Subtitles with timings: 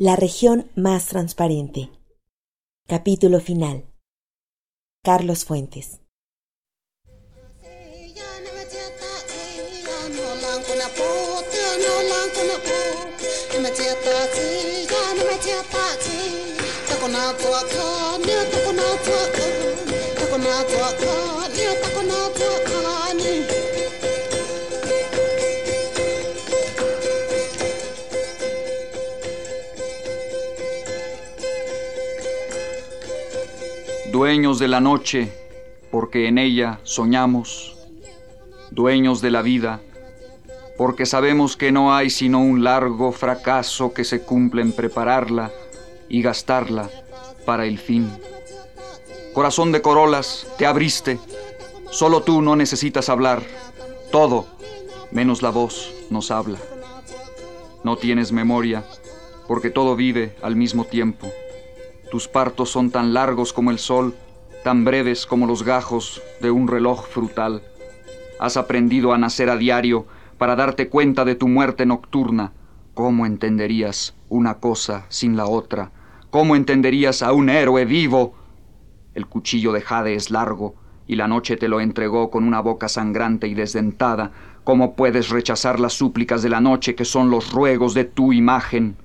[0.00, 1.90] La región más transparente.
[2.86, 3.84] Capítulo final.
[5.02, 5.98] Carlos Fuentes.
[34.18, 35.32] Dueños de la noche,
[35.92, 37.76] porque en ella soñamos.
[38.72, 39.80] Dueños de la vida,
[40.76, 45.52] porque sabemos que no hay sino un largo fracaso que se cumple en prepararla
[46.08, 46.90] y gastarla
[47.46, 48.10] para el fin.
[49.34, 51.20] Corazón de corolas, te abriste.
[51.88, 53.44] Solo tú no necesitas hablar.
[54.10, 54.48] Todo,
[55.12, 56.58] menos la voz, nos habla.
[57.84, 58.84] No tienes memoria,
[59.46, 61.28] porque todo vive al mismo tiempo.
[62.10, 64.14] Tus partos son tan largos como el sol,
[64.64, 67.62] tan breves como los gajos de un reloj frutal.
[68.40, 70.06] Has aprendido a nacer a diario
[70.38, 72.52] para darte cuenta de tu muerte nocturna.
[72.94, 75.92] ¿Cómo entenderías una cosa sin la otra?
[76.30, 78.34] ¿Cómo entenderías a un héroe vivo?
[79.12, 82.88] El cuchillo de Jade es largo y la noche te lo entregó con una boca
[82.88, 84.32] sangrante y desdentada.
[84.64, 88.96] ¿Cómo puedes rechazar las súplicas de la noche que son los ruegos de tu imagen?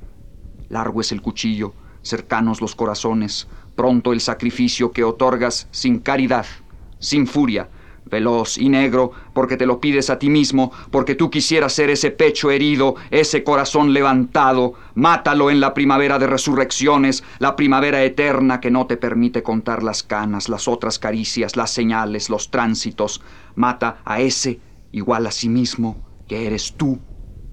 [0.70, 6.46] Largo es el cuchillo cercanos los corazones, pronto el sacrificio que otorgas sin caridad,
[7.00, 7.70] sin furia,
[8.06, 12.12] veloz y negro, porque te lo pides a ti mismo, porque tú quisieras ser ese
[12.12, 18.72] pecho herido, ese corazón levantado, mátalo en la primavera de resurrecciones, la primavera eterna que
[18.72, 23.22] no te permite contar las canas, las otras caricias, las señales, los tránsitos,
[23.56, 24.59] mata a ese
[24.92, 27.00] igual a sí mismo, que eres tú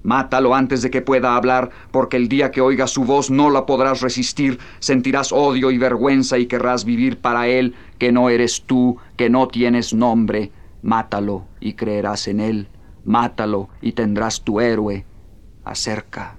[0.02, 3.66] Mátalo antes de que pueda hablar, porque el día que oigas su voz no la
[3.66, 8.96] podrás resistir, sentirás odio y vergüenza y querrás vivir para él, que no eres tú,
[9.16, 10.52] que no tienes nombre.
[10.82, 12.68] Mátalo y creerás en él,
[13.04, 15.04] mátalo y tendrás tu héroe.
[15.64, 16.36] Acerca,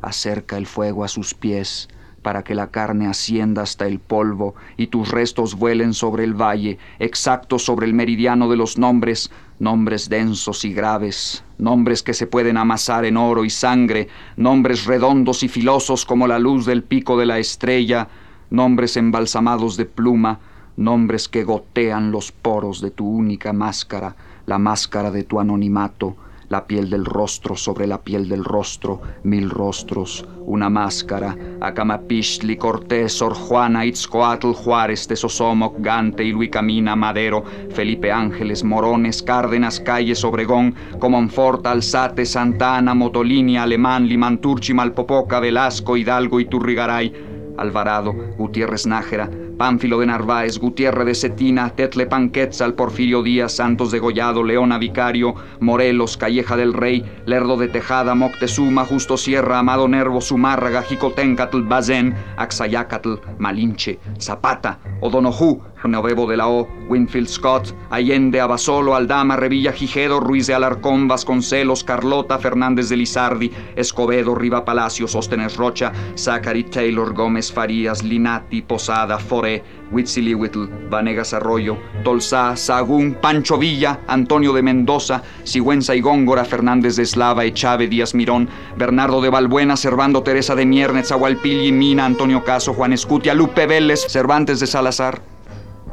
[0.00, 1.88] acerca el fuego a sus pies,
[2.22, 6.78] para que la carne ascienda hasta el polvo y tus restos vuelen sobre el valle,
[6.98, 12.56] exactos sobre el meridiano de los nombres, nombres densos y graves, nombres que se pueden
[12.56, 17.26] amasar en oro y sangre, nombres redondos y filosos como la luz del pico de
[17.26, 18.08] la estrella,
[18.50, 20.40] nombres embalsamados de pluma,
[20.76, 24.16] nombres que gotean los poros de tu única máscara,
[24.46, 26.16] la máscara de tu anonimato,
[26.48, 33.12] la piel del rostro sobre la piel del rostro, mil rostros, una máscara, Acamapistli, Cortés,
[33.12, 40.74] Sor Juana, Itzcoatl, Juárez, Tesosomoc, Gante, y Camina, Madero, Felipe Ángeles, Morones, Cárdenas, Calles, Obregón,
[40.98, 47.12] Comonfort, Alzate, Santana, Motolini, Alemán, Limanturchi, Malpopoca, Velasco, Hidalgo y Turrigaray,
[47.56, 53.98] Alvarado, Gutiérrez Nájera, Pánfilo de Narváez, Gutiérrez de Cetina, Tetle Panquetzal, Porfirio Díaz, Santos de
[53.98, 60.20] Gollado, Leona Vicario, Morelos, Calleja del Rey, Lerdo de Tejada, Moctezuma, Justo Sierra, Amado Nervo,
[60.20, 68.94] Zumárraga, Jicotencatl, Bazén, Axayacatl, Malinche, Zapata, Odonojú, Genovebo de la O, Winfield Scott, Allende, Abasolo,
[68.96, 75.58] Aldama, Revilla, Gijedo, Ruiz de Alarcón, Vasconcelos, Carlota, Fernández de Lizardi, Escobedo, Riva Palacios, Óstenes
[75.58, 79.62] Rocha, Zachary Taylor, Gómez Farías, Linati, Posada, Foré,
[79.92, 87.02] Huitzilihuitl, Vanegas Arroyo, Tolsá, Sagún, Pancho Villa, Antonio de Mendoza, Sigüenza y Góngora, Fernández de
[87.02, 92.72] Eslava, Echave, Díaz Mirón, Bernardo de Balbuena, Servando Teresa de Mierne, Zahualpilli, Mina, Antonio Caso,
[92.72, 95.20] Juan Escutia, Lupe Vélez, Cervantes de Salazar,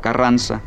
[0.02, 0.62] Carranza,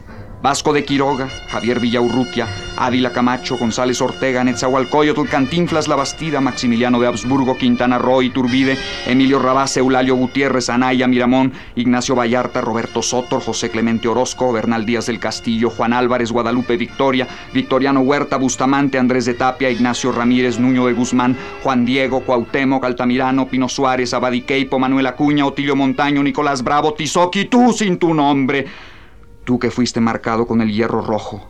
[0.45, 2.47] Vasco de Quiroga, Javier Villaurrutia,
[2.77, 9.39] Ávila Camacho, González Ortega, Netzahualcoyotl, Cantinflas La Bastida, Maximiliano de Habsburgo, Quintana Roo, Turbide, Emilio
[9.39, 15.19] Rabás, Eulalio Gutiérrez, Anaya Miramón, Ignacio Vallarta, Roberto Sotor, José Clemente Orozco, Bernal Díaz del
[15.19, 20.93] Castillo, Juan Álvarez, Guadalupe Victoria, Victoriano Huerta, Bustamante, Andrés de Tapia, Ignacio Ramírez, Nuño de
[20.93, 27.47] Guzmán, Juan Diego, Cuauhtémoc, Altamirano, Pino Suárez, Abadiqueipo, Manuel Acuña, Otilio Montaño, Nicolás Bravo, Tizoqui,
[27.47, 28.93] tú sin tu nombre.
[29.45, 31.47] Tú que fuiste marcado con el hierro rojo,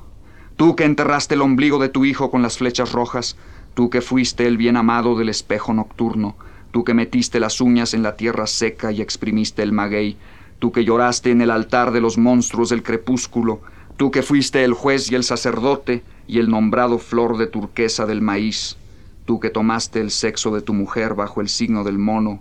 [0.56, 3.36] tú que enterraste el ombligo de tu hijo con las flechas rojas,
[3.74, 6.36] tú que fuiste el bien amado del espejo nocturno,
[6.72, 10.16] tú que metiste las uñas en la tierra seca y exprimiste el maguey,
[10.58, 13.60] tú que lloraste en el altar de los monstruos del crepúsculo,
[13.96, 18.22] tú que fuiste el juez y el sacerdote y el nombrado flor de turquesa del
[18.22, 18.76] maíz,
[19.24, 22.40] tú que tomaste el sexo de tu mujer bajo el signo del mono,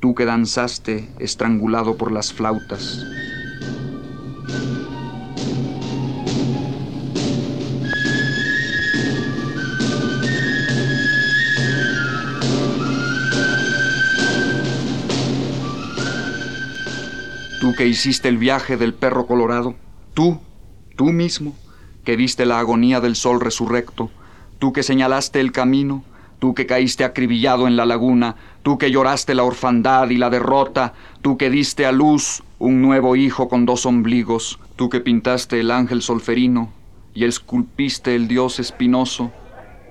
[0.00, 3.04] tú que danzaste estrangulado por las flautas,
[17.78, 19.76] que hiciste el viaje del perro colorado,
[20.12, 20.40] tú,
[20.96, 21.54] tú mismo,
[22.02, 24.10] que viste la agonía del sol resurrecto,
[24.58, 26.02] tú que señalaste el camino,
[26.40, 28.34] tú que caíste acribillado en la laguna,
[28.64, 33.14] tú que lloraste la orfandad y la derrota, tú que diste a luz un nuevo
[33.14, 36.72] hijo con dos ombligos, tú que pintaste el ángel solferino
[37.14, 39.30] y esculpiste el dios espinoso,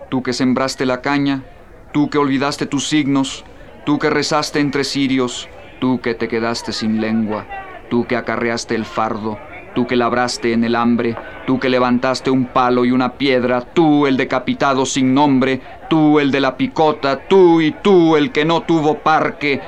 [0.10, 1.46] tú que sembraste la caña,
[1.94, 3.46] tú que olvidaste tus signos,
[3.86, 5.48] tú que rezaste entre cirios,
[5.80, 7.48] tú que te quedaste sin lengua,
[7.90, 9.38] tú que acarreaste el fardo,
[9.76, 14.08] tú que labraste en el hambre, tú que levantaste un palo y una piedra, tú
[14.08, 18.62] el decapitado sin nombre, tú el de la picota, tú y tú el que no
[18.62, 19.62] tuvo parque,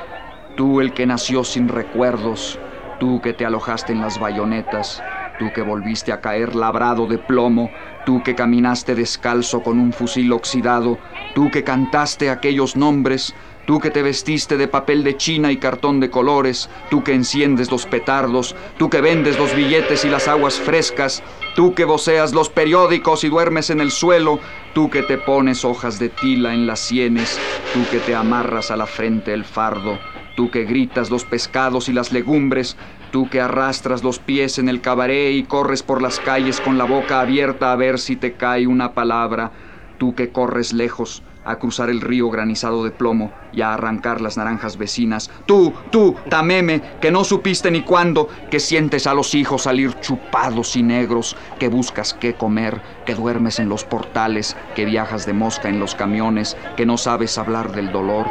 [0.56, 2.60] tú el que nació sin recuerdos,
[3.00, 5.02] tú que te alojaste en las bayonetas,
[5.38, 7.72] tú que volviste a caer labrado de plomo,
[8.06, 11.00] tú que caminaste descalzo con un fusil oxidado,
[11.34, 13.34] tú que cantaste aquellos nombres,
[13.70, 17.70] tú que te vestiste de papel de China y cartón de colores, tú que enciendes
[17.70, 21.22] los petardos, tú que vendes los billetes y las aguas frescas,
[21.54, 24.40] tú que voceas los periódicos y duermes en el suelo,
[24.74, 27.40] tú que te pones hojas de tila en las sienes,
[27.72, 30.00] tú que te amarras a la frente el fardo,
[30.36, 32.76] tú que gritas los pescados y las legumbres,
[33.12, 36.86] tú que arrastras los pies en el cabaret y corres por las calles con la
[36.86, 39.52] boca abierta a ver si te cae una palabra,
[40.00, 44.38] tú que corres lejos, a cruzar el río granizado de plomo y a arrancar las
[44.38, 45.32] naranjas vecinas.
[45.46, 50.76] Tú, tú, Tameme, que no supiste ni cuándo, que sientes a los hijos salir chupados
[50.76, 55.70] y negros, que buscas qué comer, que duermes en los portales, que viajas de mosca
[55.70, 58.28] en los camiones, que no sabes hablar del dolor.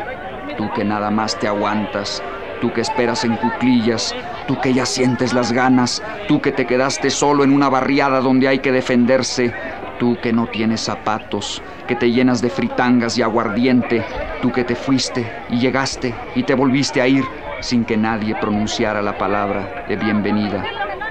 [0.57, 2.23] Tú que nada más te aguantas,
[2.61, 4.15] tú que esperas en cuclillas,
[4.47, 8.49] tú que ya sientes las ganas, tú que te quedaste solo en una barriada donde
[8.49, 9.53] hay que defenderse,
[9.99, 14.05] Tú que no tienes zapatos, que te llenas de fritangas y aguardiente,
[14.41, 17.29] tú que te fuiste y llegaste y te volviste a ir
[17.61, 20.65] sin que nadie pronunciara la palabra de bienvenida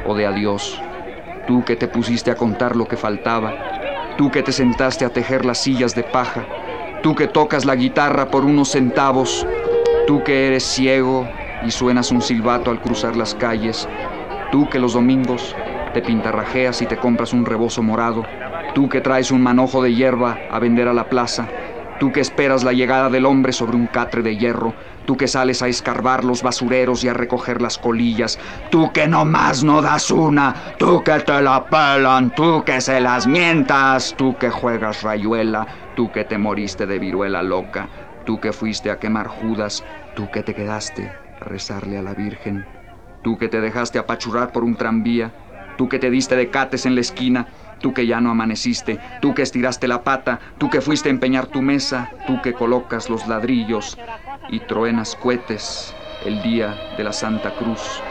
[0.05, 0.81] o de adiós.
[1.45, 3.53] Tú que te pusiste a contar lo que faltaba,
[4.17, 6.47] tú que te sentaste a tejer las sillas de paja,
[7.03, 9.45] tú que tocas la guitarra por unos centavos,
[10.07, 11.27] tú que eres ciego
[11.61, 13.85] y suenas un silbato al cruzar las calles,
[14.49, 15.55] tú que los domingos
[15.93, 18.25] te pintarrajeas y te compras un rebozo morado,
[18.77, 21.47] Tú que traes un manojo de hierba a vender a la plaza,
[21.99, 24.75] tú que esperas la llegada del hombre sobre un catre de hierro,
[25.07, 28.37] tú que sales a escarbar los basureros y a recoger las colillas,
[28.69, 33.25] tú que nomás no das una, tú que te la pelan, tú que se las
[33.25, 35.65] mientas, tú que juegas rayuela,
[35.95, 37.89] tú que te moriste de viruela loca,
[38.25, 39.83] tú que fuiste a quemar Judas,
[40.13, 41.09] tú que te quedaste
[41.41, 42.63] a rezarle a la Virgen,
[43.23, 45.31] tú que te dejaste apachurrar por un tranvía,
[45.79, 47.47] tú que te diste de cates en la esquina,
[47.79, 51.47] tú que ya no amaneciste, tú que estiraste la pata, tú que fuiste a empeñar
[51.47, 53.97] tu mesa, tú que colocas los ladrillos
[54.49, 55.95] y truenas cohetes
[56.25, 58.01] el día de la Santa Cruz,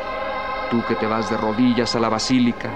[0.71, 2.71] tú que te vas de rodillas a la basílica,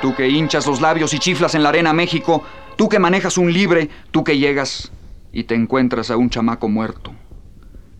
[0.00, 2.42] Tú que hinchas los labios y chiflas en la arena México,
[2.76, 4.90] tú que manejas un libre, tú que llegas
[5.30, 7.12] y te encuentras a un chamaco muerto.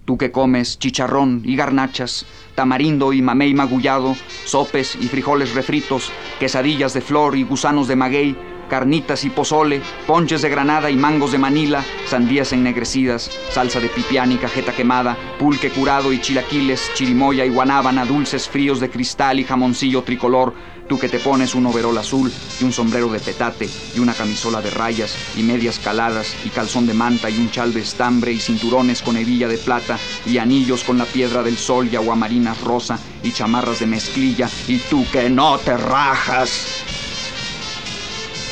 [0.06, 6.94] Tú que comes chicharrón y garnachas, tamarindo y mamey magullado, sopes y frijoles refritos, quesadillas
[6.94, 8.36] de flor y gusanos de maguey,
[8.70, 14.32] carnitas y pozole, ponches de granada y mangos de Manila, sandías ennegrecidas, salsa de pipián
[14.32, 19.44] y cajeta quemada, pulque curado y chilaquiles, chirimoya y guanábana, dulces fríos de cristal y
[19.44, 20.54] jamoncillo tricolor,
[20.90, 24.60] Tú que te pones un overol azul y un sombrero de petate y una camisola
[24.60, 28.40] de rayas y medias caladas y calzón de manta y un chal de estambre y
[28.40, 32.98] cinturones con hebilla de plata y anillos con la piedra del sol y aguamarinas rosa
[33.22, 36.89] y chamarras de mezclilla y tú que no te rajas.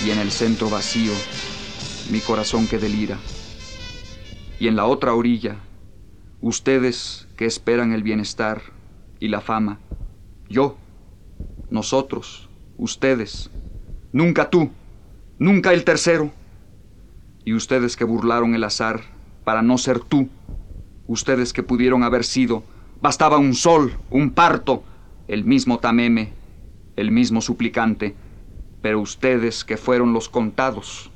[0.05, 1.13] Y en el centro vacío,
[2.11, 3.19] mi corazón que delira.
[4.61, 5.57] Y en la otra orilla,
[6.41, 8.63] ustedes que esperan el bienestar
[9.21, 9.81] y la fama,
[10.49, 10.77] yo
[11.71, 13.51] nosotros, ustedes,
[14.13, 14.71] nunca tú,
[15.39, 16.33] nunca el tercero.
[17.45, 19.03] Y ustedes que burlaron el azar
[19.45, 20.29] para no ser tú,
[21.07, 22.63] ustedes que pudieron haber sido,
[23.01, 24.85] bastaba un sol, un parto,
[25.27, 26.33] el mismo Tameme,
[26.97, 28.15] el mismo suplicante,
[28.81, 31.11] pero ustedes que fueron los contados,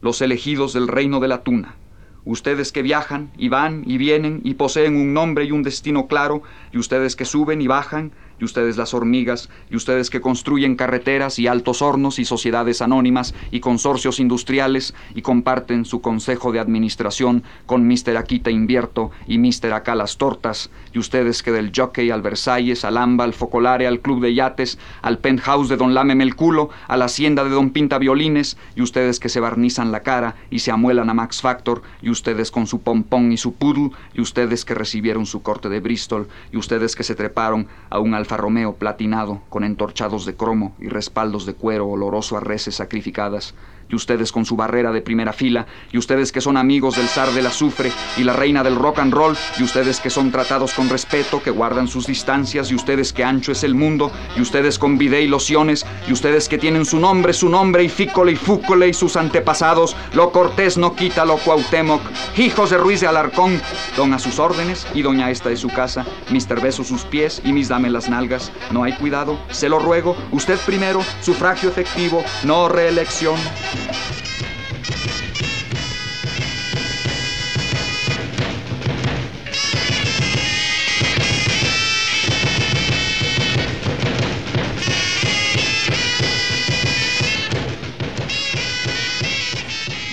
[0.00, 1.76] los elegidos del reino de la tuna,
[2.24, 6.42] ustedes que viajan y van y vienen y poseen un nombre y un destino claro,
[6.72, 11.38] y ustedes que suben y bajan y ustedes las hormigas, y ustedes que construyen carreteras
[11.38, 17.44] y altos hornos y sociedades anónimas y consorcios industriales y comparten su consejo de administración
[17.66, 18.16] con Mr.
[18.16, 19.72] Aquita Invierto y Mr.
[19.72, 24.00] Acá las Tortas, y ustedes que del Jockey al Versalles, al Amba, al Focolare, al
[24.00, 27.70] Club de Yates, al Penthouse de Don Lame el culo, a la hacienda de Don
[27.70, 31.82] Pinta Violines, y ustedes que se barnizan la cara y se amuelan a Max Factor,
[32.00, 35.80] y ustedes con su pompón y su poodle, y ustedes que recibieron su corte de
[35.80, 40.74] Bristol, y ustedes que se treparon a un Alfa Romeo platinado con entorchados de cromo
[40.80, 43.54] y respaldos de cuero oloroso a reses sacrificadas,
[43.88, 47.30] y ustedes con su barrera de primera fila, y ustedes que son amigos del zar
[47.32, 50.88] del azufre y la reina del rock and roll, y ustedes que son tratados con
[50.88, 54.98] respeto, que guardan sus distancias, y ustedes que ancho es el mundo, y ustedes con
[54.98, 58.88] vide y lociones, y ustedes que tienen su nombre, su nombre, y fícole y fúcole
[58.88, 62.00] y sus antepasados, lo cortés no quita lo cuauhtémoc,
[62.36, 63.60] hijos de Ruiz de Alarcón,
[63.96, 67.52] don a sus órdenes, y doña esta de su casa, Mister Beso sus pies y
[67.52, 72.68] mis dame las nalgas, no hay cuidado, se lo ruego, usted primero, sufragio efectivo, no
[72.68, 73.36] reelección.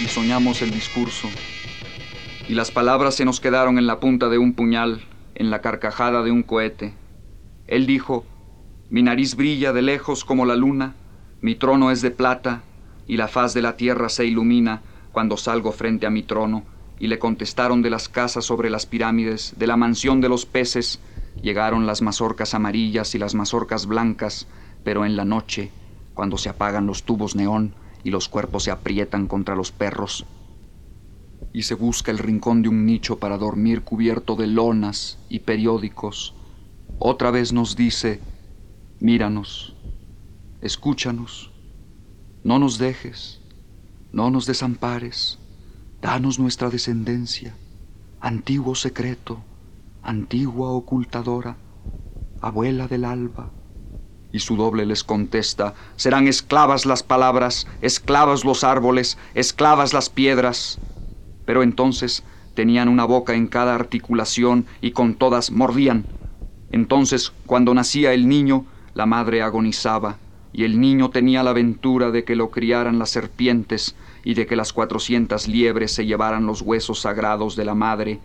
[0.03, 1.29] Y soñamos el discurso,
[2.49, 5.01] y las palabras se nos quedaron en la punta de un puñal,
[5.35, 6.93] en la carcajada de un cohete.
[7.67, 8.25] Él dijo,
[8.89, 10.95] mi nariz brilla de lejos como la luna,
[11.41, 12.63] mi trono es de plata,
[13.07, 14.81] y la faz de la tierra se ilumina
[15.11, 16.63] cuando salgo frente a mi trono.
[16.99, 20.99] Y le contestaron de las casas sobre las pirámides, de la mansión de los peces,
[21.41, 24.47] llegaron las mazorcas amarillas y las mazorcas blancas,
[24.83, 25.71] pero en la noche,
[26.13, 30.25] cuando se apagan los tubos neón y los cuerpos se aprietan contra los perros,
[31.53, 36.33] y se busca el rincón de un nicho para dormir cubierto de lonas y periódicos,
[36.99, 38.19] otra vez nos dice,
[38.99, 39.75] míranos,
[40.61, 41.52] escúchanos,
[42.43, 43.39] no nos dejes,
[44.11, 45.39] no nos desampares,
[46.01, 47.55] danos nuestra descendencia,
[48.19, 49.39] antiguo secreto,
[50.01, 51.55] antigua ocultadora,
[52.41, 53.49] abuela del alba.
[54.33, 60.79] Y su doble les contesta, serán esclavas las palabras, esclavas los árboles, esclavas las piedras.
[61.45, 62.23] Pero entonces
[62.55, 66.05] tenían una boca en cada articulación y con todas mordían.
[66.71, 70.17] Entonces, cuando nacía el niño, la madre agonizaba
[70.53, 74.55] y el niño tenía la ventura de que lo criaran las serpientes y de que
[74.55, 78.19] las cuatrocientas liebres se llevaran los huesos sagrados de la madre.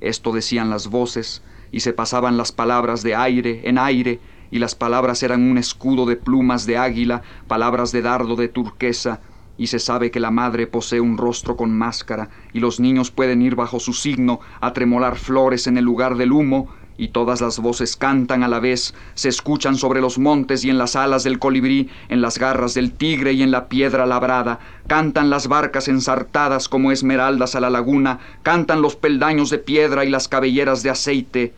[0.00, 4.74] Esto decían las voces, y se pasaban las palabras de aire en aire, y las
[4.74, 9.22] palabras eran un escudo de plumas de águila, palabras de dardo de turquesa,
[9.56, 13.40] y se sabe que la madre posee un rostro con máscara, y los niños pueden
[13.40, 16.68] ir bajo su signo a tremolar flores en el lugar del humo,
[17.02, 20.78] y todas las voces cantan a la vez, se escuchan sobre los montes y en
[20.78, 25.28] las alas del colibrí, en las garras del tigre y en la piedra labrada, cantan
[25.28, 30.28] las barcas ensartadas como esmeraldas a la laguna, cantan los peldaños de piedra y las
[30.28, 31.54] cabelleras de aceite,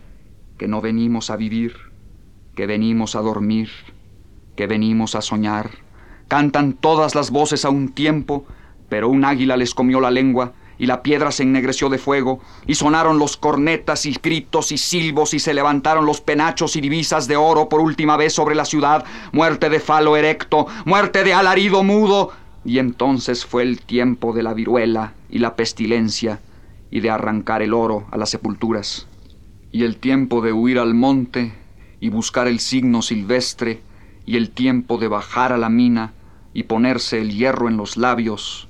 [0.56, 1.76] que no venimos a vivir,
[2.56, 3.68] que venimos a dormir,
[4.56, 5.72] que venimos a soñar.
[6.26, 8.46] Cantan todas las voces a un tiempo,
[8.88, 12.74] pero un águila les comió la lengua, y la piedra se ennegreció de fuego, y
[12.74, 17.36] sonaron los cornetas y gritos y silbos, y se levantaron los penachos y divisas de
[17.36, 22.32] oro por última vez sobre la ciudad, muerte de falo erecto, muerte de alarido mudo,
[22.64, 26.40] y entonces fue el tiempo de la viruela y la pestilencia,
[26.90, 29.06] y de arrancar el oro a las sepulturas,
[29.70, 31.52] y el tiempo de huir al monte
[32.00, 33.82] y buscar el signo silvestre,
[34.26, 36.12] y el tiempo de bajar a la mina
[36.54, 38.68] y ponerse el hierro en los labios,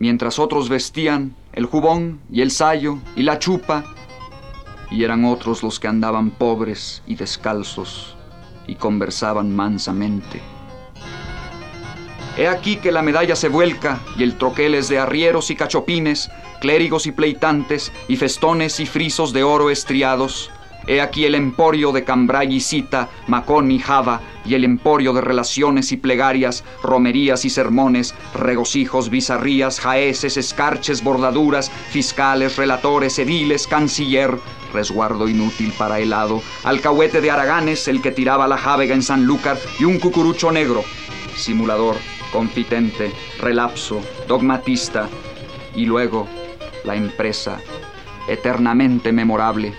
[0.00, 3.84] mientras otros vestían el jubón y el sayo y la chupa,
[4.90, 8.16] y eran otros los que andaban pobres y descalzos
[8.66, 10.40] y conversaban mansamente.
[12.36, 16.30] He aquí que la medalla se vuelca y el troquel es de arrieros y cachopines,
[16.60, 20.50] clérigos y pleitantes y festones y frisos de oro estriados,
[20.86, 25.20] He aquí el emporio de Cambray y Cita, Macón y Java, y el emporio de
[25.20, 34.38] relaciones y plegarias, romerías y sermones, regocijos, bizarrías, jaeces, escarches, bordaduras, fiscales, relatores, ediles, canciller,
[34.72, 39.84] resguardo inútil para helado, alcahuete de Araganes, el que tiraba la jávega en Sanlúcar, y
[39.84, 40.84] un cucurucho negro,
[41.36, 41.96] simulador,
[42.32, 45.08] confitente, relapso, dogmatista,
[45.74, 46.26] y luego
[46.84, 47.60] la empresa,
[48.28, 49.74] eternamente memorable,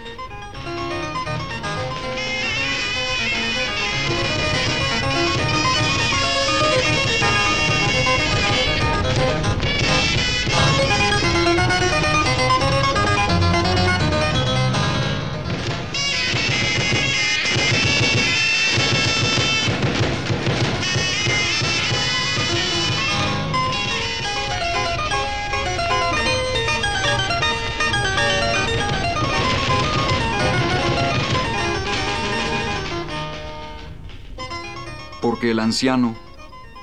[35.41, 36.13] porque el anciano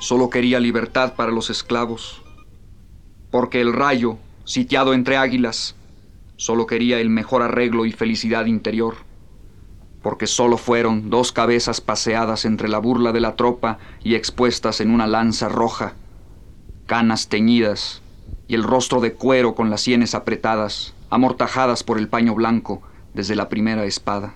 [0.00, 2.24] solo quería libertad para los esclavos,
[3.30, 5.76] porque el rayo, sitiado entre águilas,
[6.34, 8.96] solo quería el mejor arreglo y felicidad interior,
[10.02, 14.90] porque solo fueron dos cabezas paseadas entre la burla de la tropa y expuestas en
[14.90, 15.94] una lanza roja,
[16.86, 18.02] canas teñidas
[18.48, 22.82] y el rostro de cuero con las sienes apretadas, amortajadas por el paño blanco
[23.14, 24.34] desde la primera espada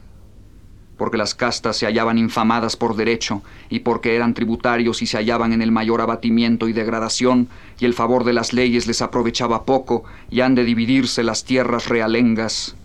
[1.03, 5.53] porque las castas se hallaban infamadas por derecho, y porque eran tributarios y se hallaban
[5.53, 7.49] en el mayor abatimiento y degradación,
[7.81, 11.89] y el favor de las leyes les aprovechaba poco, y han de dividirse las tierras
[11.89, 12.77] realengas.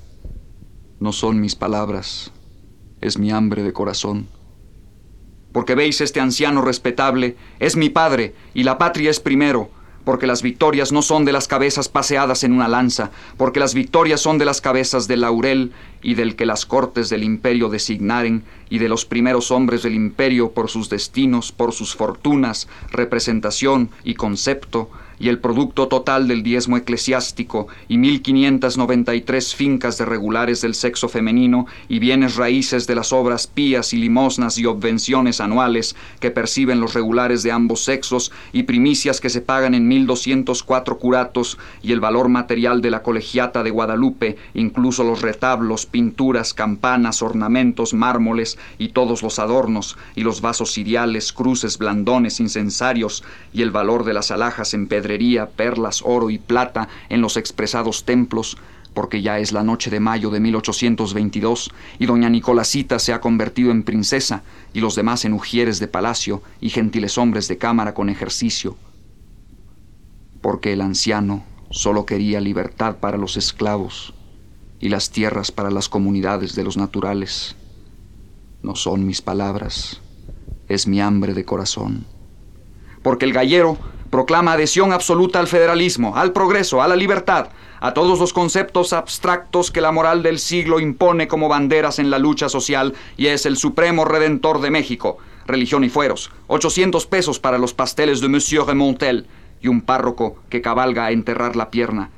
[0.99, 2.31] No son mis palabras,
[3.01, 4.25] es mi hambre de corazón.
[5.51, 9.69] Porque veis este anciano respetable, es mi padre, y la patria es primero,
[10.07, 14.21] porque las victorias no son de las cabezas paseadas en una lanza, porque las victorias
[14.21, 18.77] son de las cabezas del laurel y del que las cortes del imperio designaren, y
[18.77, 24.89] de los primeros hombres del imperio por sus destinos, por sus fortunas, representación y concepto,
[25.19, 31.65] y el producto total del diezmo eclesiástico y 1593 fincas de regulares del sexo femenino
[31.87, 36.93] y bienes raíces de las obras pías y limosnas y obvenciones anuales que perciben los
[36.93, 42.29] regulares de ambos sexos y primicias que se pagan en 1204 curatos y el valor
[42.29, 49.23] material de la colegiata de Guadalupe, incluso los retablos, pinturas, campanas, ornamentos, mármoles y todos
[49.23, 54.73] los adornos y los vasos ciriales, cruces, blandones, incensarios y el valor de las alhajas
[54.73, 54.87] en
[55.55, 58.57] perlas, oro y plata en los expresados templos,
[58.93, 63.69] porque ya es la noche de mayo de 1822 y doña Nicolásita se ha convertido
[63.69, 68.09] en princesa y los demás en ujieres de palacio y gentiles hombres de cámara con
[68.09, 68.75] ejercicio.
[70.41, 74.13] Porque el anciano solo quería libertad para los esclavos
[74.79, 77.55] y las tierras para las comunidades de los naturales.
[78.63, 80.01] No son mis palabras,
[80.67, 82.05] es mi hambre de corazón.
[83.03, 83.77] Porque el gallero
[84.09, 89.71] proclama adhesión absoluta al federalismo, al progreso, a la libertad, a todos los conceptos abstractos
[89.71, 93.57] que la moral del siglo impone como banderas en la lucha social y es el
[93.57, 95.17] supremo redentor de México.
[95.45, 99.27] Religión y fueros, 800 pesos para los pasteles de Monsieur Remontel
[99.61, 102.09] y un párroco que cabalga a enterrar la pierna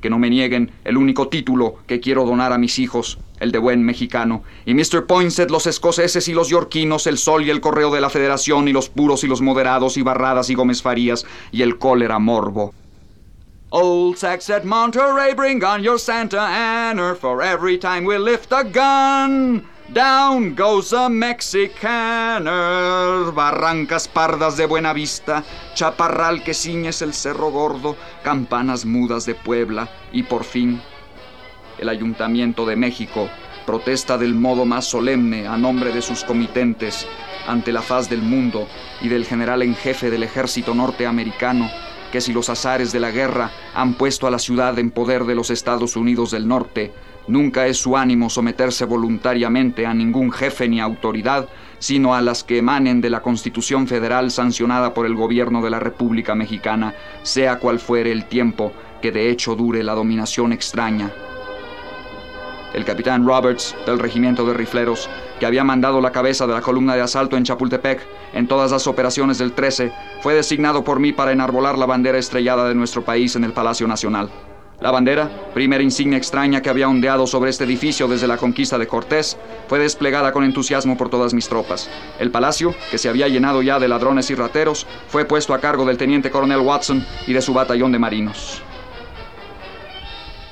[0.00, 3.58] que no me nieguen el único título que quiero donar a mis hijos, el de
[3.58, 5.06] buen mexicano, y Mr.
[5.06, 8.72] Poinsett, los escoceses y los yorquinos, el sol y el correo de la federación, y
[8.72, 12.72] los puros y los moderados, y barradas y Gómez Farías, y el cólera morbo.
[13.70, 18.62] Old Sax at Monterey, bring on your Santa Anna, for every time we lift a
[18.62, 19.64] gun.
[19.92, 22.50] Down goes a Mexicaner,
[23.32, 25.44] barrancas pardas de buena vista,
[25.74, 30.82] chaparral que ciñes el cerro gordo, campanas mudas de Puebla y por fin
[31.78, 33.28] el Ayuntamiento de México
[33.66, 37.06] protesta del modo más solemne a nombre de sus comitentes
[37.46, 38.68] ante la faz del mundo
[39.00, 41.68] y del general en jefe del ejército norteamericano
[42.12, 45.34] que si los azares de la guerra han puesto a la ciudad en poder de
[45.34, 46.92] los Estados Unidos del Norte,
[47.28, 52.58] Nunca es su ánimo someterse voluntariamente a ningún jefe ni autoridad, sino a las que
[52.58, 57.80] emanen de la Constitución Federal sancionada por el gobierno de la República Mexicana, sea cual
[57.80, 61.10] fuere el tiempo que de hecho dure la dominación extraña.
[62.76, 65.08] El capitán Roberts, del regimiento de rifleros,
[65.40, 68.86] que había mandado la cabeza de la columna de asalto en Chapultepec en todas las
[68.86, 73.34] operaciones del 13, fue designado por mí para enarbolar la bandera estrellada de nuestro país
[73.34, 74.28] en el Palacio Nacional.
[74.78, 78.86] La bandera, primera insignia extraña que había ondeado sobre este edificio desde la conquista de
[78.86, 81.88] Cortés, fue desplegada con entusiasmo por todas mis tropas.
[82.18, 85.86] El palacio, que se había llenado ya de ladrones y rateros, fue puesto a cargo
[85.86, 88.62] del teniente coronel Watson y de su batallón de marinos.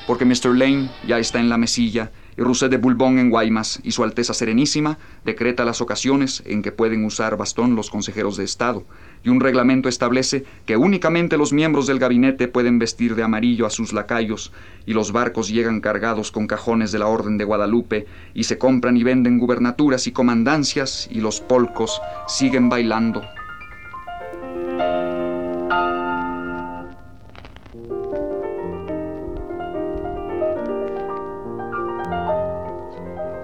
[0.06, 0.54] Porque Mr.
[0.54, 4.34] Lane ya está en la mesilla y Rousset de Boulbon en Guaymas y Su Alteza
[4.34, 8.84] Serenísima decreta las ocasiones en que pueden usar bastón los consejeros de Estado,
[9.22, 13.70] y un reglamento establece que únicamente los miembros del gabinete pueden vestir de amarillo a
[13.70, 14.52] sus lacayos,
[14.86, 18.96] y los barcos llegan cargados con cajones de la Orden de Guadalupe, y se compran
[18.96, 23.22] y venden gubernaturas y comandancias, y los polcos siguen bailando.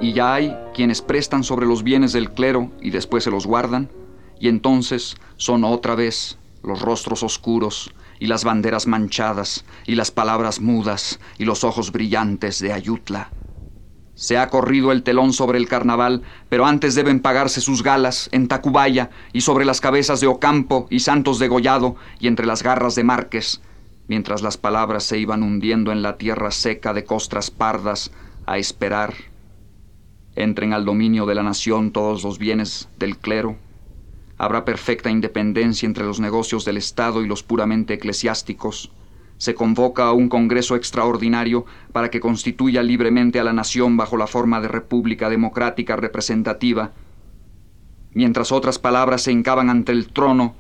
[0.01, 3.91] Y ya hay quienes prestan sobre los bienes del clero y después se los guardan,
[4.39, 10.61] y entonces son otra vez los rostros oscuros y las banderas manchadas y las palabras
[10.61, 13.31] mudas y los ojos brillantes de Ayutla.
[14.15, 18.49] Se ha corrido el telón sobre el carnaval, pero antes deben pagarse sus galas en
[18.49, 22.95] Tacubaya y sobre las cabezas de Ocampo y Santos de Gollado y entre las garras
[22.95, 23.63] de Márquez,
[24.09, 28.11] mientras las palabras se iban hundiendo en la tierra seca de costras pardas
[28.45, 29.30] a esperar
[30.37, 33.57] entren al dominio de la nación todos los bienes del clero,
[34.41, 38.91] Habrá perfecta independencia entre los negocios del Estado y los puramente eclesiásticos.
[39.37, 44.27] Se convoca a un Congreso extraordinario para que constituya libremente a la nación bajo la
[44.27, 46.93] forma de república democrática representativa.
[48.15, 50.55] Mientras otras palabras se hincaban ante el trono,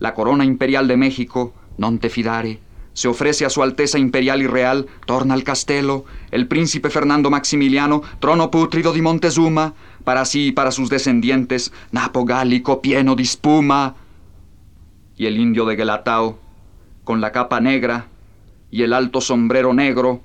[0.00, 2.58] la corona imperial de México, non te fidare,
[2.94, 8.02] se ofrece a su Alteza Imperial y Real, torna al castelo, el príncipe Fernando Maximiliano,
[8.20, 13.96] trono putrido di Montezuma, para sí y para sus descendientes, napo gálico pieno de espuma.
[15.16, 16.38] Y el indio de Gelatao,
[17.02, 18.06] con la capa negra
[18.70, 20.20] y el alto sombrero negro,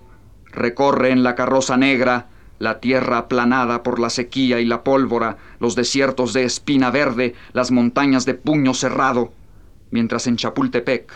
[0.52, 2.28] recorre en la carroza negra
[2.60, 7.72] la tierra aplanada por la sequía y la pólvora, los desiertos de espina verde, las
[7.72, 9.32] montañas de puño cerrado,
[9.92, 11.12] mientras en Chapultepec,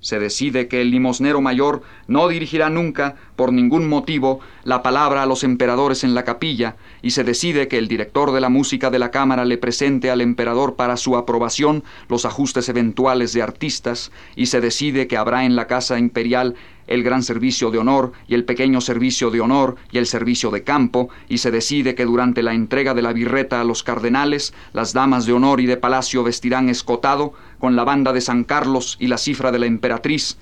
[0.00, 5.26] se decide que el limosnero mayor no dirigirá nunca, por ningún motivo, la palabra a
[5.26, 8.98] los emperadores en la capilla, y se decide que el director de la música de
[8.98, 14.46] la Cámara le presente al emperador para su aprobación los ajustes eventuales de artistas, y
[14.46, 16.54] se decide que habrá en la Casa Imperial
[16.86, 20.62] el gran servicio de honor y el pequeño servicio de honor y el servicio de
[20.62, 24.92] campo, y se decide que durante la entrega de la birreta a los cardenales, las
[24.92, 29.06] damas de honor y de palacio vestirán escotado, con la banda de San Carlos y
[29.06, 30.38] la cifra de la emperatriz,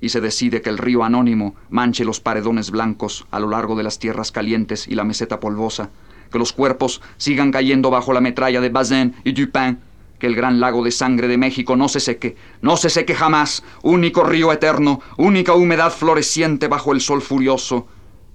[0.00, 3.82] y se decide que el río anónimo manche los paredones blancos a lo largo de
[3.82, 5.90] las tierras calientes y la meseta polvosa,
[6.30, 9.78] que los cuerpos sigan cayendo bajo la metralla de Bazin y Dupin,
[10.18, 13.62] que el gran lago de sangre de México no se seque, no se seque jamás,
[13.82, 17.86] único río eterno, única humedad floreciente bajo el sol furioso.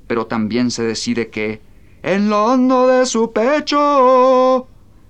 [0.07, 1.61] Pero también se decide que,
[2.01, 4.67] en lo hondo de su pecho,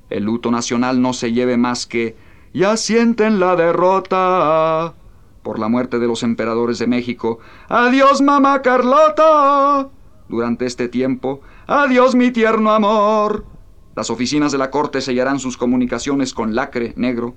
[0.09, 2.15] el luto nacional no se lleve más que,
[2.53, 4.93] ya sienten la derrota
[5.41, 7.39] por la muerte de los emperadores de México.
[7.67, 9.89] Adiós, mamá Carlota.
[10.29, 13.45] Durante este tiempo, adiós, mi tierno amor.
[13.95, 17.35] Las oficinas de la corte sellarán sus comunicaciones con lacre negro,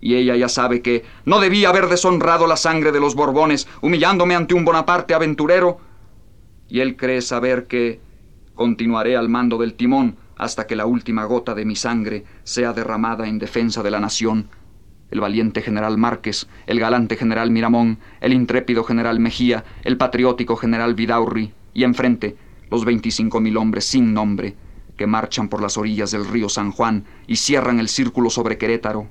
[0.00, 4.34] y ella ya sabe que no debía haber deshonrado la sangre de los Borbones, humillándome
[4.34, 5.78] ante un Bonaparte aventurero,
[6.68, 8.00] y él cree saber que
[8.54, 13.28] continuaré al mando del timón hasta que la última gota de mi sangre sea derramada
[13.28, 14.48] en defensa de la nación.
[15.12, 20.94] El valiente general Márquez, el galante general Miramón, el intrépido general Mejía, el patriótico general
[20.94, 22.36] Vidaurri, y enfrente
[22.72, 24.56] los veinticinco mil hombres sin nombre,
[24.96, 29.06] que marchan por las orillas del río San Juan y cierran el círculo sobre Querétaro.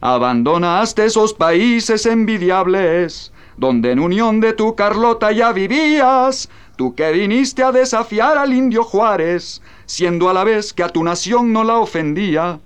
[0.00, 7.62] Abandonaste esos países envidiables, donde en unión de tu Carlota ya vivías, tú que viniste
[7.62, 9.60] a desafiar al indio Juárez,
[9.90, 12.60] siendo a la vez que a tu nación no la ofendía.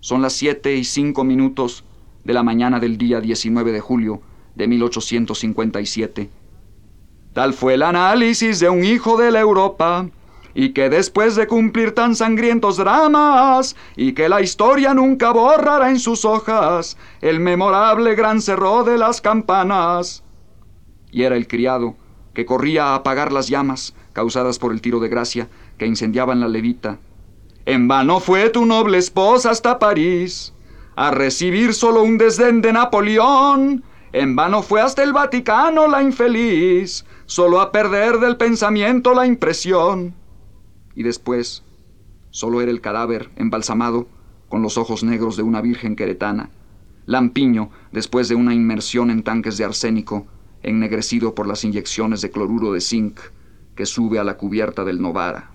[0.00, 1.84] Son las siete y cinco minutos
[2.24, 4.20] de la mañana del día 19 de julio
[4.56, 6.28] de 1857.
[7.32, 10.08] Tal fue el análisis de un hijo de la Europa
[10.52, 16.00] y que después de cumplir tan sangrientos dramas, y que la historia nunca borrará en
[16.00, 20.24] sus hojas el memorable gran cerro de las campanas.
[21.12, 21.94] Y era el criado,
[22.34, 26.48] que corría a apagar las llamas causadas por el tiro de gracia que incendiaban la
[26.48, 26.98] levita.
[27.64, 30.54] En vano fue tu noble esposa hasta París,
[30.96, 33.84] a recibir solo un desdén de Napoleón.
[34.12, 40.14] En vano fue hasta el Vaticano la infeliz, solo a perder del pensamiento la impresión
[40.98, 41.62] y después
[42.30, 44.08] solo era el cadáver embalsamado
[44.48, 46.50] con los ojos negros de una virgen queretana,
[47.06, 50.26] lampiño después de una inmersión en tanques de arsénico,
[50.64, 53.20] ennegrecido por las inyecciones de cloruro de zinc
[53.76, 55.52] que sube a la cubierta del Novara.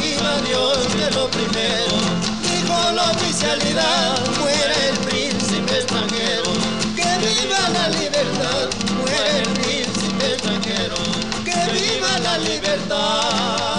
[0.00, 1.94] Viva Dios que lo primero,
[2.42, 6.52] dijo la oficialidad, muere el príncipe extranjero,
[6.96, 10.96] que viva la libertad, muere el príncipe extranjero,
[11.44, 13.77] que viva la libertad.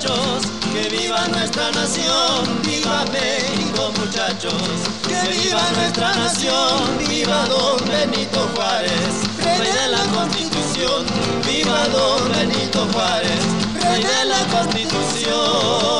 [0.00, 4.54] Muchachos, que viva nuestra nación, viva México muchachos,
[5.06, 11.04] que viva nuestra nación, viva don Benito Juárez, rey de la constitución,
[11.46, 13.40] viva don Benito Juárez,
[13.82, 15.90] rey de la constitución.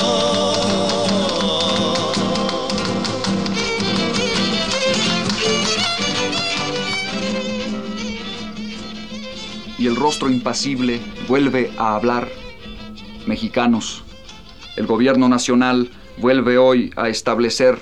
[9.79, 12.29] y el rostro impasible vuelve a hablar.
[13.27, 14.03] Mexicanos,
[14.77, 17.79] el gobierno nacional vuelve hoy a establecer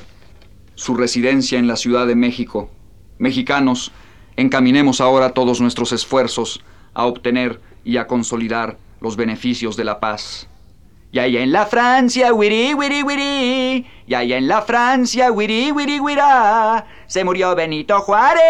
[0.74, 2.70] su residencia en la Ciudad de México.
[3.18, 3.92] Mexicanos,
[4.36, 6.60] encaminemos ahora todos nuestros esfuerzos
[6.94, 10.48] a obtener y a consolidar los beneficios de la paz.
[11.10, 13.86] Y allá en la Francia, wiri, wiri, wiri.
[14.06, 16.86] Y allá en la Francia, wiri, wiri, wirá.
[17.06, 18.42] Se murió Benito Juárez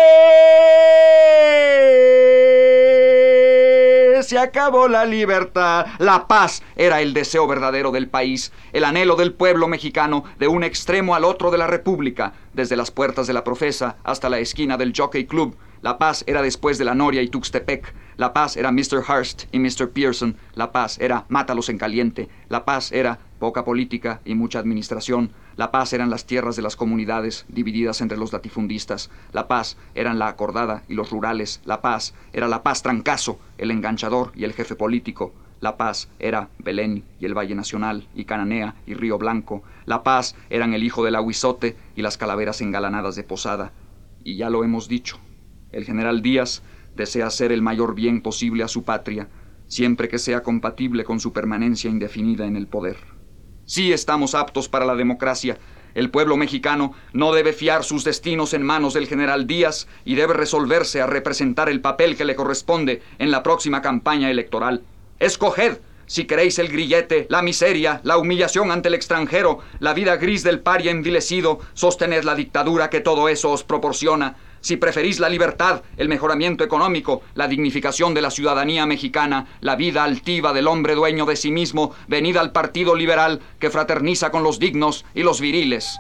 [4.23, 5.87] se acabó la libertad.
[5.99, 10.65] La paz era el deseo verdadero del país, el anhelo del pueblo mexicano de un
[10.65, 14.77] extremo al otro de la República, desde las puertas de la Profesa hasta la esquina
[14.77, 15.57] del Jockey Club.
[15.81, 17.95] La paz era después de la Noria y Tuxtepec.
[18.17, 19.05] La paz era Mr.
[19.09, 19.91] Hurst y Mr.
[19.91, 20.37] Pearson.
[20.55, 22.29] La paz era mátalos en caliente.
[22.49, 25.31] La paz era poca política y mucha administración.
[25.59, 29.11] La paz eran las tierras de las comunidades divididas entre los latifundistas.
[29.33, 31.61] La paz eran la acordada y los rurales.
[31.65, 35.35] La paz era la paz trancazo, el enganchador y el jefe político.
[35.61, 39.65] La Paz era Belén y el Valle Nacional y Cananea y Río Blanco.
[39.87, 43.73] La Paz eran el hijo del aguizote y las calaveras engalanadas de Posada.
[44.23, 45.19] Y ya lo hemos dicho,
[45.73, 46.63] el general Díaz
[46.95, 49.29] desea hacer el mayor bien posible a su patria,
[49.67, 53.18] siempre que sea compatible con su permanencia indefinida en el poder.
[53.69, 55.59] Sí estamos aptos para la democracia.
[55.95, 60.33] El pueblo mexicano no debe fiar sus destinos en manos del general Díaz y debe
[60.33, 64.85] resolverse a representar el papel que le corresponde en la próxima campaña electoral.
[65.19, 70.43] Escoged si queréis el grillete, la miseria, la humillación ante el extranjero, la vida gris
[70.43, 74.35] del paria envilecido, sostened la dictadura que todo eso os proporciona.
[74.61, 80.05] Si preferís la libertad, el mejoramiento económico, la dignificación de la ciudadanía mexicana, la vida
[80.05, 84.59] altiva del hombre dueño de sí mismo, venid al Partido Liberal que fraterniza con los
[84.59, 85.99] dignos y los viriles.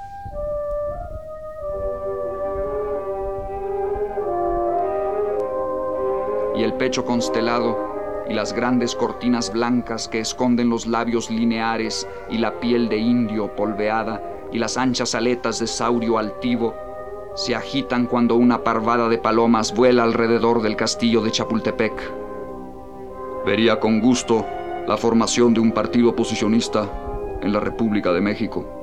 [6.57, 12.39] Y el pecho constelado y las grandes cortinas blancas que esconden los labios lineares y
[12.39, 14.21] la piel de indio polveada
[14.53, 16.88] y las anchas aletas de saurio altivo
[17.39, 21.93] se agitan cuando una parvada de palomas vuela alrededor del castillo de Chapultepec.
[23.47, 24.45] Vería con gusto
[24.89, 26.91] la formación de un partido oposicionista
[27.41, 28.78] en la República de México.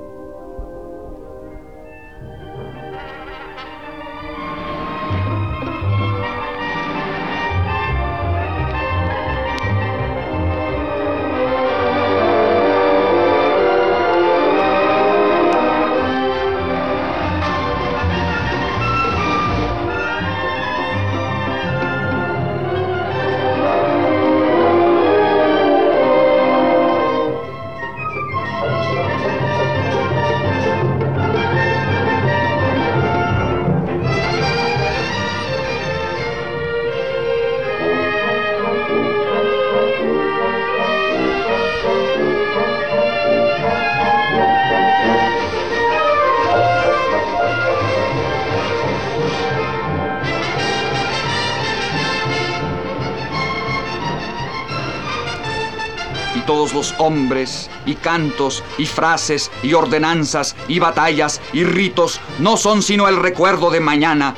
[56.97, 63.17] Hombres, y cantos, y frases, y ordenanzas, y batallas, y ritos no son sino el
[63.17, 64.35] recuerdo de mañana.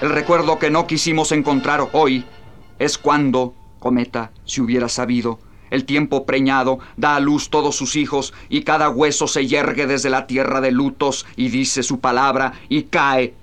[0.00, 2.24] El recuerdo que no quisimos encontrar hoy
[2.78, 5.38] es cuando, cometa, si hubiera sabido,
[5.70, 10.10] el tiempo preñado da a luz todos sus hijos, y cada hueso se yergue desde
[10.10, 13.34] la tierra de lutos, y dice su palabra, y cae.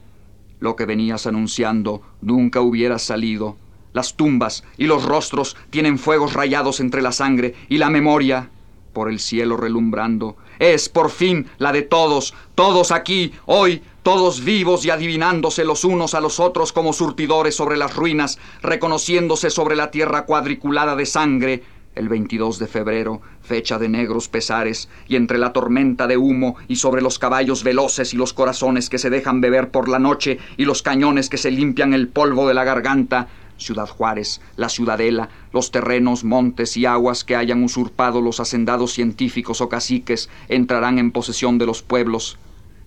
[0.60, 3.58] Lo que venías anunciando nunca hubiera salido
[3.94, 8.50] las tumbas y los rostros tienen fuegos rayados entre la sangre y la memoria,
[8.94, 14.86] por el cielo relumbrando, es por fin la de todos, todos aquí, hoy, todos vivos
[14.86, 19.92] y adivinándose los unos a los otros como surtidores sobre las ruinas, reconociéndose sobre la
[19.92, 21.64] tierra cuadriculada de sangre,
[21.96, 26.78] el 22 de febrero, fecha de negros pesares, y entre la tormenta de humo y
[26.78, 30.66] sobre los caballos veloces y los corazones que se dejan beber por la noche y
[30.66, 33.28] los cañones que se limpian el polvo de la garganta,
[33.60, 39.62] Ciudad Juárez, la Ciudadela, los terrenos, montes y aguas que hayan usurpado los hacendados científicos
[39.62, 42.38] o caciques entrarán en posesión de los pueblos.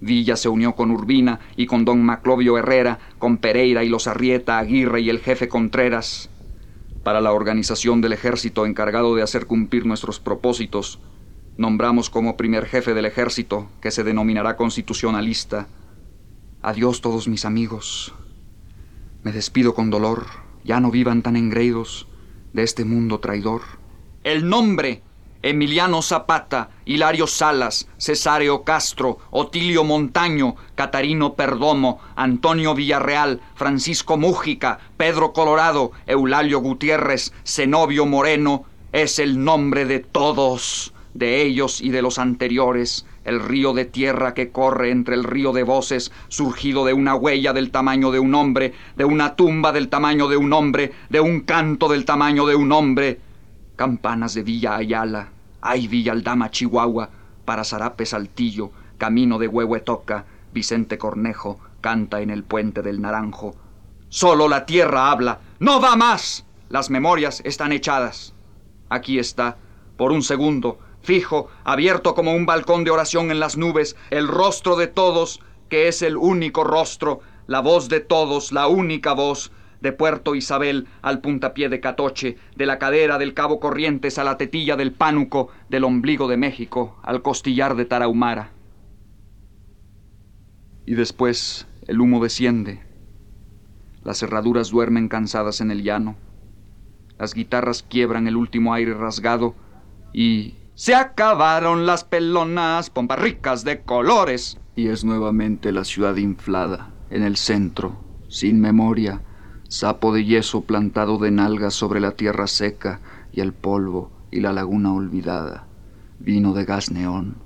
[0.00, 4.58] Villa se unió con Urbina y con don Maclovio Herrera, con Pereira y los Arrieta,
[4.58, 6.28] Aguirre y el jefe Contreras.
[7.04, 10.98] Para la organización del ejército encargado de hacer cumplir nuestros propósitos,
[11.56, 15.68] nombramos como primer jefe del ejército, que se denominará constitucionalista.
[16.62, 18.14] Adiós todos mis amigos.
[19.22, 20.26] Me despido con dolor.
[20.64, 22.06] Ya no vivan tan engreídos
[22.52, 23.62] de este mundo traidor.
[24.24, 25.02] El nombre
[25.42, 35.32] Emiliano Zapata, Hilario Salas, Cesáreo Castro, Otilio Montaño, Catarino Perdomo, Antonio Villarreal, Francisco Mújica, Pedro
[35.32, 42.20] Colorado, Eulalio Gutiérrez, Zenobio Moreno, es el nombre de todos, de ellos y de los
[42.20, 47.14] anteriores, el río de tierra que corre entre el río de voces, surgido de una
[47.14, 51.20] huella del tamaño de un hombre, de una tumba del tamaño de un hombre, de
[51.20, 53.20] un canto del tamaño de un hombre,
[53.76, 55.30] campanas de Villa Ayala,
[55.60, 57.10] ay Villa Aldama, Chihuahua,
[57.44, 63.54] para Zarape Saltillo, camino de Huehuetoca, Vicente Cornejo, canta en el puente del Naranjo.
[64.08, 66.44] Solo la tierra habla, no va más.
[66.68, 68.34] Las memorias están echadas.
[68.88, 69.56] Aquí está,
[69.96, 74.76] por un segundo, fijo, abierto como un balcón de oración en las nubes, el rostro
[74.76, 79.92] de todos, que es el único rostro, la voz de todos, la única voz, de
[79.92, 84.76] Puerto Isabel al puntapié de Catoche, de la cadera del Cabo Corrientes a la tetilla
[84.76, 88.52] del Pánuco, del ombligo de México al costillar de Tarahumara.
[90.86, 92.80] Y después el humo desciende,
[94.04, 96.16] las herraduras duermen cansadas en el llano,
[97.18, 99.54] las guitarras quiebran el último aire rasgado
[100.12, 104.58] y se acabaron las pelonas, pompas ricas de colores.
[104.74, 107.96] Y es nuevamente la ciudad inflada, en el centro,
[108.28, 109.20] sin memoria,
[109.68, 113.00] sapo de yeso plantado de nalgas sobre la tierra seca
[113.32, 115.66] y el polvo y la laguna olvidada,
[116.18, 117.36] vino de gas neón,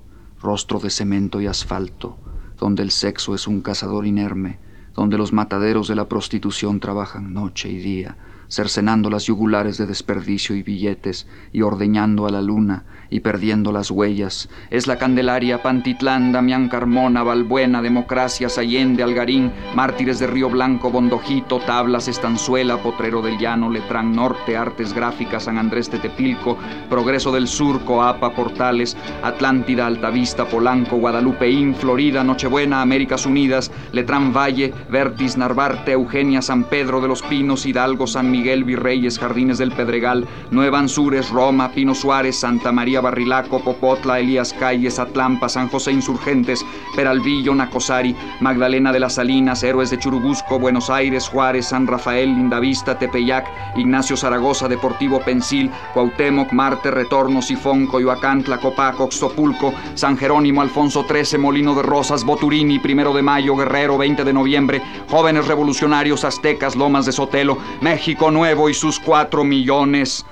[0.41, 2.17] rostro de cemento y asfalto,
[2.59, 4.59] donde el sexo es un cazador inerme,
[4.95, 8.17] donde los mataderos de la prostitución trabajan noche y día,
[8.49, 13.91] cercenando las yugulares de desperdicio y billetes, y ordeñando a la luna, y perdiendo las
[13.91, 14.49] huellas.
[14.71, 21.61] Es la Candelaria, Pantitlán, Damián Carmona, Balbuena, Democracias, Allende, Algarín, Mártires de Río Blanco, Bondojito,
[21.61, 26.59] Tablas, Estanzuela, Potrero del Llano, Letrán Norte, Artes Gráficas, San Andrés Tetepilco,
[26.91, 34.73] Progreso del Sur, Coapa, Portales, Atlántida, Altavista, Polanco, Guadalupeín, Florida, Nochebuena, Américas Unidas, Letrán Valle,
[34.91, 40.29] Vertis, Narvarte, Eugenia, San Pedro de los Pinos, Hidalgo, San Miguel, Virreyes, Jardines del Pedregal,
[40.51, 46.63] Nueva Anzures, Roma, Pino Suárez, Santa María Barrilaco, Popotla, Elías Calles, Atlampa, San José Insurgentes,
[46.95, 52.99] Peralvillo, Nacosari, Magdalena de las Salinas, Héroes de Churubusco, Buenos Aires, Juárez, San Rafael, Lindavista,
[52.99, 61.07] Tepeyac, Ignacio Zaragoza, Deportivo Pensil, Cuauhtémoc, Marte, Retorno, Sifón, Coyoacán, Tlacopaco, Oxtopulco, San Jerónimo, Alfonso
[61.09, 66.77] XIII, Molino de Rosas, Boturini, Primero de Mayo, Guerrero, 20 de noviembre, Jóvenes Revolucionarios, Aztecas,
[66.77, 70.27] Lomas de Sotelo, México, Nuevo y sus cuatro millones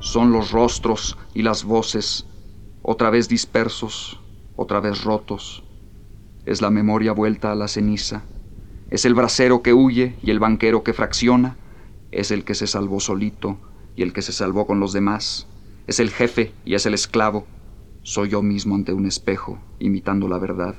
[0.00, 2.26] son los rostros y las voces,
[2.82, 4.20] otra vez dispersos,
[4.56, 5.62] otra vez rotos.
[6.46, 8.22] Es la memoria vuelta a la ceniza.
[8.90, 11.56] Es el bracero que huye y el banquero que fracciona.
[12.12, 13.58] Es el que se salvó solito
[13.94, 15.46] y el que se salvó con los demás.
[15.86, 17.46] Es el jefe y es el esclavo.
[18.02, 20.76] Soy yo mismo ante un espejo, imitando la verdad.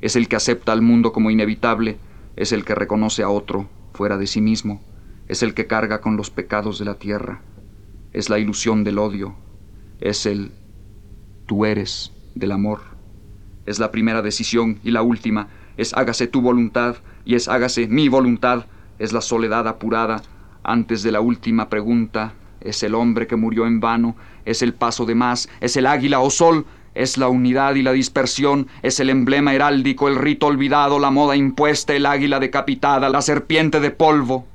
[0.00, 1.98] Es el que acepta al mundo como inevitable.
[2.34, 4.80] Es el que reconoce a otro fuera de sí mismo
[5.28, 7.42] es el que carga con los pecados de la tierra,
[8.12, 9.34] es la ilusión del odio,
[10.00, 10.52] es el
[11.46, 12.80] tú eres del amor,
[13.66, 18.08] es la primera decisión y la última, es hágase tu voluntad y es hágase mi
[18.08, 18.66] voluntad,
[18.98, 20.22] es la soledad apurada
[20.62, 25.04] antes de la última pregunta, es el hombre que murió en vano, es el paso
[25.04, 29.10] de más, es el águila o sol, es la unidad y la dispersión, es el
[29.10, 34.46] emblema heráldico, el rito olvidado, la moda impuesta, el águila decapitada, la serpiente de polvo,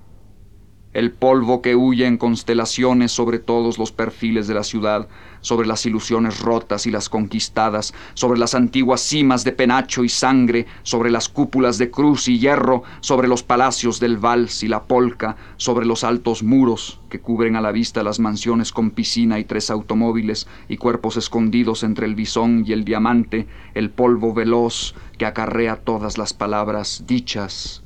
[0.99, 5.07] el polvo que huye en constelaciones sobre todos los perfiles de la ciudad,
[5.39, 10.65] sobre las ilusiones rotas y las conquistadas, sobre las antiguas cimas de penacho y sangre,
[10.83, 15.37] sobre las cúpulas de cruz y hierro, sobre los palacios del vals y la polca,
[15.56, 19.71] sobre los altos muros que cubren a la vista las mansiones con piscina y tres
[19.71, 25.77] automóviles y cuerpos escondidos entre el bisón y el diamante, el polvo veloz que acarrea
[25.77, 27.83] todas las palabras dichas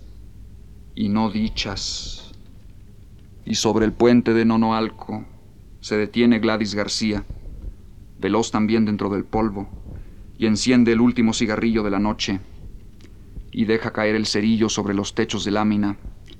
[0.95, 2.22] y no dichas
[3.45, 5.25] y sobre el puente de Nonoalco
[5.81, 7.25] se detiene Gladys García,
[8.19, 9.69] veloz también dentro del polvo,
[10.37, 12.39] y enciende el último cigarrillo de la noche,
[13.51, 15.97] y deja caer el cerillo sobre los techos de lámina,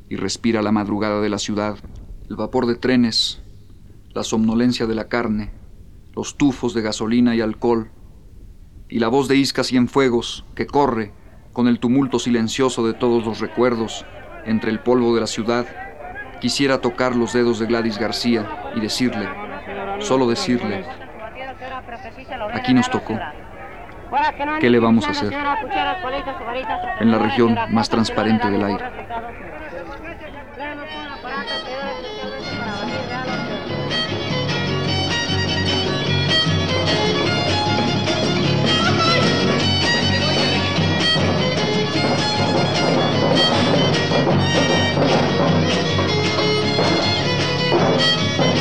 [0.10, 1.78] y respira la madrugada de la ciudad,
[2.30, 3.42] el vapor de trenes,
[4.14, 5.52] la somnolencia de la carne,
[6.16, 7.92] los tufos de gasolina y alcohol,
[8.88, 11.12] y la voz de Isca Cienfuegos que corre
[11.52, 14.06] con el tumulto silencioso de todos los recuerdos
[14.46, 15.83] entre el polvo de la ciudad
[16.44, 19.30] Quisiera tocar los dedos de Gladys García y decirle,
[20.00, 20.84] solo decirle,
[22.54, 23.18] aquí nos tocó.
[24.60, 25.34] ¿Qué le vamos a hacer?
[27.00, 28.84] En la región más transparente del aire.
[44.14, 44.73] Thank you.
[47.96, 48.53] Thank you.